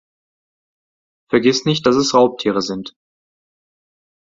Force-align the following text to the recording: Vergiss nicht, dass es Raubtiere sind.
Vergiss 1.29 1.65
nicht, 1.65 1.85
dass 1.85 1.95
es 1.95 2.15
Raubtiere 2.15 2.63
sind. 2.63 2.95